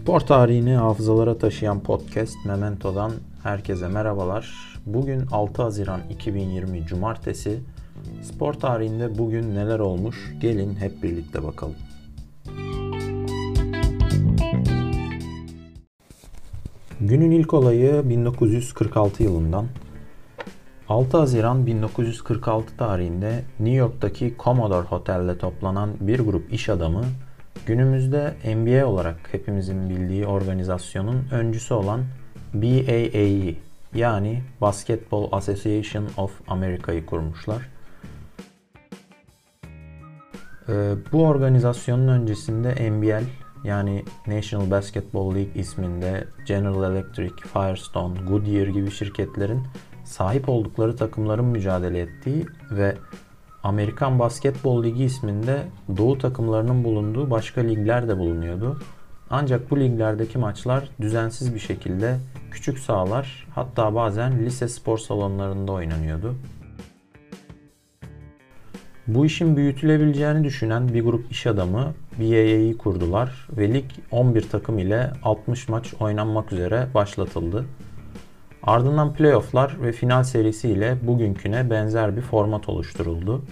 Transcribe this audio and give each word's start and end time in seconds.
Spor 0.00 0.20
tarihini 0.20 0.74
hafızalara 0.74 1.38
taşıyan 1.38 1.80
podcast 1.80 2.36
Memento'dan 2.46 3.12
herkese 3.42 3.88
merhabalar. 3.88 4.54
Bugün 4.86 5.26
6 5.32 5.62
Haziran 5.62 6.00
2020 6.10 6.86
Cumartesi. 6.86 7.60
Spor 8.22 8.54
tarihinde 8.54 9.18
bugün 9.18 9.54
neler 9.54 9.78
olmuş? 9.78 10.34
Gelin 10.40 10.76
hep 10.76 11.02
birlikte 11.02 11.42
bakalım. 11.42 11.74
Günün 17.00 17.30
ilk 17.30 17.54
olayı 17.54 18.02
1946 18.08 19.22
yılından. 19.22 19.66
6 20.88 21.16
Haziran 21.16 21.66
1946 21.66 22.76
tarihinde 22.76 23.42
New 23.58 23.76
York'taki 23.76 24.34
Commodore 24.44 24.86
Hotel'de 24.86 25.38
toplanan 25.38 25.90
bir 26.00 26.20
grup 26.20 26.52
iş 26.52 26.68
adamı 26.68 27.04
Günümüzde 27.66 28.34
NBA 28.44 28.86
olarak 28.86 29.16
hepimizin 29.32 29.90
bildiği 29.90 30.26
organizasyonun 30.26 31.28
öncüsü 31.32 31.74
olan 31.74 32.04
BAA'yı 32.54 33.56
yani 33.94 34.42
Basketball 34.60 35.28
Association 35.32 36.08
of 36.16 36.40
America'yı 36.48 37.06
kurmuşlar. 37.06 37.68
Ee, 40.68 40.94
bu 41.12 41.26
organizasyonun 41.26 42.08
öncesinde 42.08 42.90
NBL 42.90 43.24
yani 43.64 44.04
National 44.26 44.70
Basketball 44.70 45.34
League 45.34 45.52
isminde 45.54 46.24
General 46.46 46.92
Electric, 46.92 47.34
Firestone, 47.52 48.20
Goodyear 48.20 48.66
gibi 48.66 48.90
şirketlerin 48.90 49.62
sahip 50.04 50.48
oldukları 50.48 50.96
takımların 50.96 51.44
mücadele 51.44 52.00
ettiği 52.00 52.46
ve 52.70 52.96
Amerikan 53.64 54.18
Basketbol 54.18 54.84
Ligi 54.84 55.04
isminde 55.04 55.62
doğu 55.96 56.18
takımlarının 56.18 56.84
bulunduğu 56.84 57.30
başka 57.30 57.60
ligler 57.60 58.08
de 58.08 58.18
bulunuyordu. 58.18 58.80
Ancak 59.30 59.70
bu 59.70 59.80
liglerdeki 59.80 60.38
maçlar 60.38 60.88
düzensiz 61.00 61.54
bir 61.54 61.60
şekilde 61.60 62.18
küçük 62.50 62.78
sahalar 62.78 63.46
hatta 63.54 63.94
bazen 63.94 64.38
lise 64.46 64.68
spor 64.68 64.98
salonlarında 64.98 65.72
oynanıyordu. 65.72 66.34
Bu 69.06 69.26
işin 69.26 69.56
büyütülebileceğini 69.56 70.44
düşünen 70.44 70.94
bir 70.94 71.04
grup 71.04 71.32
iş 71.32 71.46
adamı 71.46 71.94
BAA'yı 72.18 72.78
kurdular 72.78 73.48
ve 73.56 73.74
lig 73.74 73.84
11 74.10 74.48
takım 74.48 74.78
ile 74.78 75.12
60 75.22 75.68
maç 75.68 75.94
oynanmak 76.00 76.52
üzere 76.52 76.86
başlatıldı. 76.94 77.66
Ardından 78.62 79.14
playofflar 79.14 79.76
ve 79.82 79.92
final 79.92 80.22
serisi 80.22 80.68
ile 80.68 80.96
bugünküne 81.02 81.70
benzer 81.70 82.16
bir 82.16 82.22
format 82.22 82.68
oluşturuldu. 82.68 83.42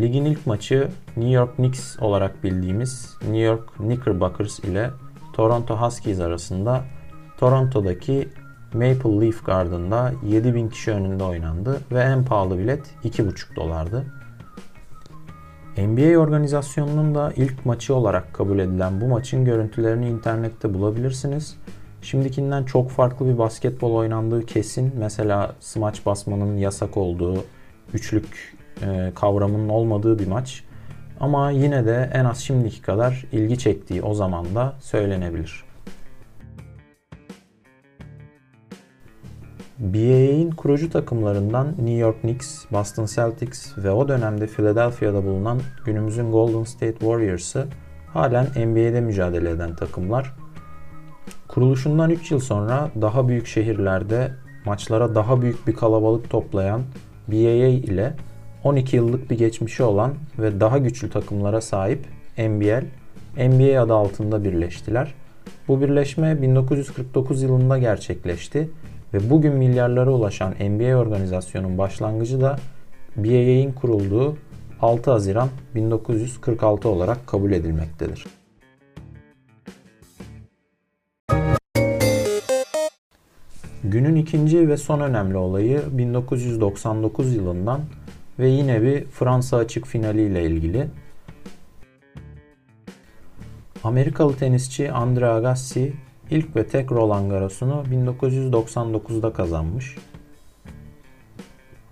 Ligin 0.00 0.24
ilk 0.24 0.46
maçı 0.46 0.88
New 1.16 1.30
York 1.30 1.56
Knicks 1.56 1.98
olarak 2.00 2.44
bildiğimiz 2.44 3.16
New 3.22 3.38
York 3.38 3.76
Knickerbockers 3.76 4.58
ile 4.58 4.90
Toronto 5.32 5.76
Huskies 5.76 6.20
arasında 6.20 6.84
Toronto'daki 7.38 8.28
Maple 8.72 9.20
Leaf 9.20 9.46
Garden'da 9.46 10.12
7000 10.26 10.68
kişi 10.68 10.92
önünde 10.92 11.24
oynandı 11.24 11.80
ve 11.92 12.00
en 12.00 12.24
pahalı 12.24 12.58
bilet 12.58 12.94
2,5 13.04 13.56
dolardı. 13.56 14.04
NBA 15.76 16.18
organizasyonunun 16.18 17.14
da 17.14 17.32
ilk 17.36 17.66
maçı 17.66 17.94
olarak 17.94 18.34
kabul 18.34 18.58
edilen 18.58 19.00
bu 19.00 19.06
maçın 19.06 19.44
görüntülerini 19.44 20.08
internette 20.08 20.74
bulabilirsiniz. 20.74 21.56
Şimdikinden 22.02 22.64
çok 22.64 22.90
farklı 22.90 23.26
bir 23.26 23.38
basketbol 23.38 23.94
oynandığı 23.94 24.46
kesin. 24.46 24.92
Mesela 24.98 25.54
smaç 25.60 26.06
basmanın 26.06 26.56
yasak 26.56 26.96
olduğu, 26.96 27.44
üçlük 27.94 28.56
e, 28.82 29.12
kavramının 29.14 29.68
olmadığı 29.68 30.18
bir 30.18 30.26
maç. 30.26 30.64
Ama 31.20 31.50
yine 31.50 31.86
de 31.86 32.10
en 32.14 32.24
az 32.24 32.38
şimdiki 32.38 32.82
kadar 32.82 33.24
ilgi 33.32 33.58
çektiği 33.58 34.02
o 34.02 34.14
zaman 34.14 34.54
da 34.54 34.74
söylenebilir. 34.80 35.64
BAA'in 39.78 40.50
kurucu 40.50 40.90
takımlarından 40.90 41.68
New 41.68 41.92
York 41.92 42.20
Knicks, 42.20 42.64
Boston 42.72 43.06
Celtics 43.06 43.78
ve 43.78 43.90
o 43.90 44.08
dönemde 44.08 44.46
Philadelphia'da 44.46 45.24
bulunan 45.24 45.60
günümüzün 45.84 46.32
Golden 46.32 46.64
State 46.64 46.98
Warriors'ı 46.98 47.66
halen 48.12 48.46
NBA'de 48.46 49.00
mücadele 49.00 49.50
eden 49.50 49.76
takımlar. 49.76 50.34
Kuruluşundan 51.54 52.10
3 52.10 52.30
yıl 52.30 52.40
sonra 52.40 52.90
daha 53.00 53.28
büyük 53.28 53.46
şehirlerde 53.46 54.32
maçlara 54.64 55.14
daha 55.14 55.42
büyük 55.42 55.66
bir 55.66 55.74
kalabalık 55.74 56.30
toplayan 56.30 56.82
BAA 57.28 57.66
ile 57.66 58.14
12 58.64 58.96
yıllık 58.96 59.30
bir 59.30 59.38
geçmişi 59.38 59.82
olan 59.82 60.14
ve 60.38 60.60
daha 60.60 60.78
güçlü 60.78 61.10
takımlara 61.10 61.60
sahip 61.60 62.06
NBL, 62.38 62.84
NBA 63.36 63.82
adı 63.82 63.94
altında 63.94 64.44
birleştiler. 64.44 65.14
Bu 65.68 65.80
birleşme 65.80 66.42
1949 66.42 67.42
yılında 67.42 67.78
gerçekleşti 67.78 68.70
ve 69.14 69.30
bugün 69.30 69.52
milyarlara 69.52 70.10
ulaşan 70.10 70.52
NBA 70.52 70.96
organizasyonun 70.96 71.78
başlangıcı 71.78 72.40
da 72.40 72.56
BAA'in 73.16 73.72
kurulduğu 73.72 74.36
6 74.80 75.10
Haziran 75.10 75.48
1946 75.74 76.88
olarak 76.88 77.26
kabul 77.26 77.52
edilmektedir. 77.52 78.39
Günün 83.90 84.16
ikinci 84.16 84.68
ve 84.68 84.76
son 84.76 85.00
önemli 85.00 85.36
olayı 85.36 85.82
1999 85.90 87.34
yılından 87.34 87.80
ve 88.38 88.48
yine 88.48 88.82
bir 88.82 89.04
Fransa 89.04 89.56
açık 89.56 89.86
finali 89.86 90.22
ile 90.22 90.44
ilgili. 90.44 90.86
Amerikalı 93.84 94.36
tenisçi 94.36 94.92
Andre 94.92 95.26
Agassi 95.26 95.92
ilk 96.30 96.56
ve 96.56 96.66
tek 96.66 96.92
Roland 96.92 97.30
Garros'unu 97.30 97.84
1999'da 97.90 99.32
kazanmış. 99.32 99.96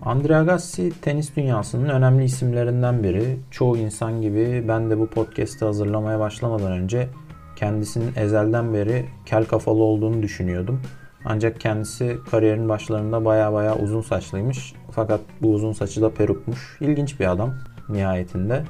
Andre 0.01 0.35
Agassi 0.35 1.01
tenis 1.01 1.35
dünyasının 1.35 1.89
önemli 1.89 2.23
isimlerinden 2.23 3.03
biri. 3.03 3.39
Çoğu 3.51 3.77
insan 3.77 4.21
gibi 4.21 4.65
ben 4.67 4.89
de 4.89 4.99
bu 4.99 5.07
podcast'i 5.07 5.65
hazırlamaya 5.65 6.19
başlamadan 6.19 6.71
önce 6.71 7.09
kendisinin 7.55 8.11
ezelden 8.15 8.73
beri 8.73 9.05
kel 9.25 9.45
kafalı 9.45 9.83
olduğunu 9.83 10.23
düşünüyordum. 10.23 10.81
Ancak 11.25 11.59
kendisi 11.59 12.17
kariyerin 12.31 12.69
başlarında 12.69 13.25
baya 13.25 13.53
baya 13.53 13.75
uzun 13.75 14.01
saçlıymış. 14.01 14.73
Fakat 14.91 15.21
bu 15.41 15.53
uzun 15.53 15.73
saçı 15.73 16.01
da 16.01 16.13
perukmuş. 16.13 16.77
İlginç 16.81 17.19
bir 17.19 17.31
adam 17.31 17.53
nihayetinde. 17.89 18.63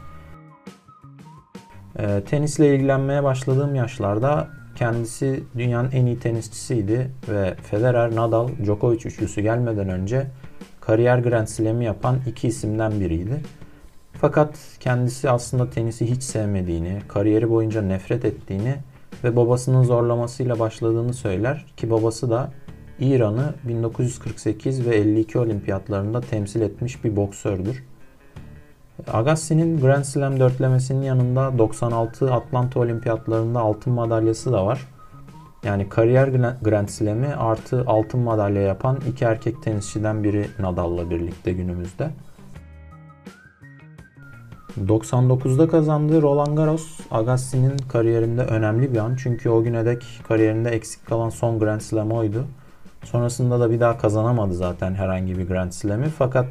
E, 1.99 2.23
tenisle 2.23 2.75
ilgilenmeye 2.75 3.23
başladığım 3.23 3.75
yaşlarda 3.75 4.47
kendisi 4.75 5.43
dünyanın 5.57 5.91
en 5.91 6.05
iyi 6.05 6.19
tenisçisiydi 6.19 7.11
ve 7.29 7.55
Federer, 7.55 8.15
Nadal, 8.15 8.49
Djokovic 8.63 8.99
üçlüsü 9.05 9.41
gelmeden 9.41 9.89
önce 9.89 10.27
kariyer 10.81 11.19
Grand 11.19 11.47
Slam'i 11.47 11.85
yapan 11.85 12.17
iki 12.27 12.47
isimden 12.47 12.99
biriydi. 12.99 13.41
Fakat 14.13 14.59
kendisi 14.79 15.29
aslında 15.29 15.69
tenisi 15.69 16.11
hiç 16.11 16.23
sevmediğini, 16.23 17.01
kariyeri 17.07 17.49
boyunca 17.49 17.81
nefret 17.81 18.25
ettiğini 18.25 18.75
ve 19.23 19.35
babasının 19.35 19.83
zorlamasıyla 19.83 20.59
başladığını 20.59 21.13
söyler 21.13 21.65
ki 21.77 21.89
babası 21.89 22.29
da 22.29 22.51
İran'ı 22.99 23.53
1948 23.63 24.85
ve 24.85 24.95
52 24.95 25.39
olimpiyatlarında 25.39 26.21
temsil 26.21 26.61
etmiş 26.61 27.03
bir 27.03 27.15
boksördür. 27.15 27.83
Agassi'nin 29.13 29.79
Grand 29.79 30.03
Slam 30.03 30.39
dörtlemesinin 30.39 31.01
yanında 31.01 31.57
96 31.57 32.33
Atlanta 32.33 32.79
olimpiyatlarında 32.79 33.59
altın 33.59 33.93
madalyası 33.93 34.51
da 34.51 34.65
var. 34.65 34.87
Yani 35.63 35.89
kariyer 35.89 36.27
Grand 36.61 36.87
Slam'i 36.87 37.27
artı 37.27 37.83
altın 37.87 38.19
madalya 38.19 38.61
yapan 38.61 38.99
iki 39.09 39.25
erkek 39.25 39.63
tenisçiden 39.63 40.23
biri 40.23 40.47
Nadal'la 40.59 41.09
birlikte 41.09 41.53
günümüzde. 41.53 42.09
99'da 44.87 45.67
kazandığı 45.67 46.21
Roland 46.21 46.57
Garros 46.57 46.99
Agassi'nin 47.11 47.77
kariyerinde 47.77 48.41
önemli 48.41 48.93
bir 48.93 48.97
an. 48.97 49.15
Çünkü 49.15 49.49
o 49.49 49.63
güne 49.63 49.85
dek 49.85 50.05
kariyerinde 50.27 50.69
eksik 50.69 51.05
kalan 51.05 51.29
son 51.29 51.59
Grand 51.59 51.81
Slam 51.81 52.11
oydu. 52.11 52.45
Sonrasında 53.03 53.59
da 53.59 53.71
bir 53.71 53.79
daha 53.79 53.97
kazanamadı 53.97 54.53
zaten 54.53 54.93
herhangi 54.93 55.37
bir 55.37 55.47
Grand 55.47 55.71
Slam'i. 55.71 56.09
Fakat 56.09 56.47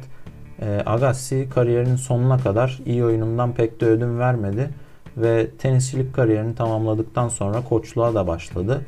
e, 0.61 0.83
Agassi 0.85 1.49
kariyerinin 1.49 1.95
sonuna 1.95 2.37
kadar 2.37 2.79
iyi 2.85 3.05
oyunundan 3.05 3.53
pek 3.53 3.81
de 3.81 3.85
ödün 3.85 4.19
vermedi. 4.19 4.69
Ve 5.17 5.49
tenisçilik 5.49 6.15
kariyerini 6.15 6.55
tamamladıktan 6.55 7.27
sonra 7.27 7.63
koçluğa 7.63 8.15
da 8.15 8.27
başladı. 8.27 8.81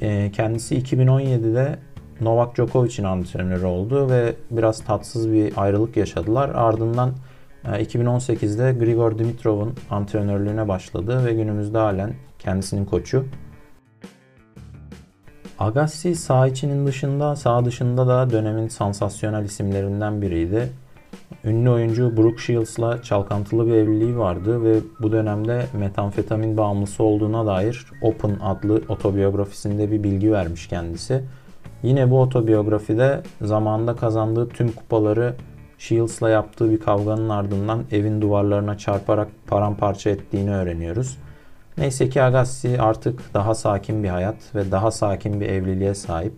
E, 0.00 0.30
kendisi 0.32 0.78
2017'de 0.78 1.78
Novak 2.20 2.56
Djokovic'in 2.56 3.04
antrenörü 3.04 3.66
oldu 3.66 4.10
ve 4.10 4.34
biraz 4.50 4.84
tatsız 4.84 5.32
bir 5.32 5.52
ayrılık 5.56 5.96
yaşadılar. 5.96 6.50
Ardından 6.54 7.10
2018'de 7.64 8.68
ee, 8.68 8.72
Grigor 8.72 9.18
Dimitrov'un 9.18 9.74
antrenörlüğüne 9.90 10.68
başladı 10.68 11.24
ve 11.26 11.32
günümüzde 11.32 11.78
halen 11.78 12.14
kendisinin 12.38 12.84
koçu. 12.84 13.24
Agassi 15.58 16.14
sağ 16.14 16.46
içinin 16.46 16.86
dışında, 16.86 17.36
sağ 17.36 17.64
dışında 17.64 18.06
da 18.06 18.30
dönemin 18.30 18.68
sansasyonel 18.68 19.44
isimlerinden 19.44 20.22
biriydi. 20.22 20.72
Ünlü 21.44 21.70
oyuncu 21.70 22.16
Brooke 22.16 22.42
Shields'la 22.42 23.02
çalkantılı 23.02 23.66
bir 23.66 23.72
evliliği 23.72 24.18
vardı 24.18 24.64
ve 24.64 24.76
bu 25.00 25.12
dönemde 25.12 25.66
metamfetamin 25.78 26.56
bağımlısı 26.56 27.02
olduğuna 27.02 27.46
dair 27.46 27.86
Open 28.02 28.36
adlı 28.42 28.82
otobiyografisinde 28.88 29.90
bir 29.90 30.02
bilgi 30.02 30.32
vermiş 30.32 30.68
kendisi. 30.68 31.22
Yine 31.82 32.10
bu 32.10 32.20
otobiyografide 32.20 33.22
zamanında 33.42 33.96
kazandığı 33.96 34.48
tüm 34.48 34.72
kupaları 34.72 35.34
Shields'la 35.80 36.30
yaptığı 36.30 36.70
bir 36.70 36.80
kavganın 36.80 37.28
ardından 37.28 37.84
evin 37.92 38.22
duvarlarına 38.22 38.78
çarparak 38.78 39.28
paramparça 39.46 40.10
ettiğini 40.10 40.54
öğreniyoruz. 40.54 41.18
Neyse 41.78 42.08
ki 42.08 42.22
Agassi 42.22 42.80
artık 42.80 43.34
daha 43.34 43.54
sakin 43.54 44.04
bir 44.04 44.08
hayat 44.08 44.54
ve 44.54 44.70
daha 44.70 44.90
sakin 44.90 45.40
bir 45.40 45.46
evliliğe 45.46 45.94
sahip. 45.94 46.32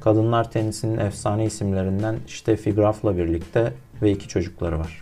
Kadınlar 0.00 0.50
tenisinin 0.50 0.98
efsane 0.98 1.44
isimlerinden 1.44 2.16
Steffi 2.26 2.74
Graf'la 2.74 3.16
birlikte 3.16 3.72
ve 4.02 4.10
iki 4.10 4.28
çocukları 4.28 4.78
var. 4.78 5.01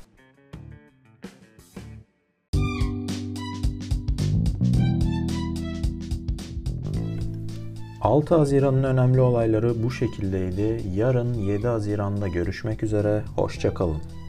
...6 8.01 8.35
Haziran'ın 8.35 8.83
önemli 8.83 9.21
olayları 9.21 9.83
bu 9.83 9.91
şekildeydi. 9.91 10.83
Yarın 10.95 11.35
7 11.35 11.67
Haziran'da 11.67 12.29
görüşmek 12.29 12.83
üzere. 12.83 13.23
Hoşçakalın. 13.37 14.20